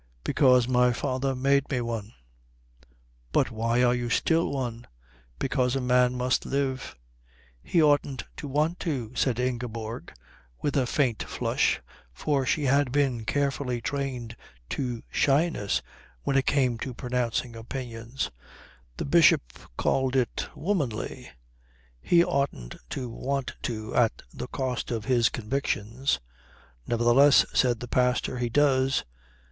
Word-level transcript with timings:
"Because 0.23 0.67
my 0.67 0.93
father 0.93 1.35
made 1.35 1.69
me 1.69 1.79
one." 1.79 2.13
"But 3.31 3.51
why 3.51 3.83
are 3.83 3.93
you 3.93 4.09
still 4.09 4.49
one?" 4.49 4.87
"Because 5.37 5.75
a 5.75 5.79
man 5.79 6.15
must 6.15 6.43
live." 6.43 6.95
"He 7.61 7.83
oughtn't 7.83 8.23
to 8.37 8.47
want 8.47 8.79
to," 8.79 9.13
said 9.13 9.39
Ingeborg 9.39 10.11
with 10.59 10.75
a 10.75 10.87
faint 10.87 11.21
flush, 11.21 11.81
for 12.13 12.47
she 12.47 12.63
had 12.63 12.91
been 12.91 13.25
carefully 13.25 13.79
trained 13.79 14.35
to 14.69 15.03
shyness 15.11 15.83
when 16.23 16.35
it 16.35 16.47
came 16.47 16.79
to 16.79 16.95
pronouncing 16.95 17.55
opinions 17.55 18.31
the 18.97 19.05
Bishop 19.05 19.53
called 19.77 20.15
it 20.15 20.35
being 20.55 20.63
womanly 20.65 21.29
"he 22.01 22.25
oughtn't 22.25 22.75
to 22.89 23.07
want 23.07 23.53
to 23.61 23.95
at 23.95 24.23
the 24.33 24.47
cost 24.47 24.89
of 24.89 25.05
his 25.05 25.29
convictions." 25.29 26.19
"Nevertheless," 26.87 27.45
said 27.53 27.81
the 27.81 27.87
pastor, 27.87 28.39
"he 28.39 28.49
does." 28.49 29.05